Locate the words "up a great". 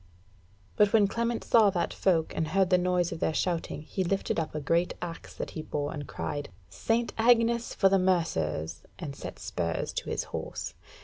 4.39-4.95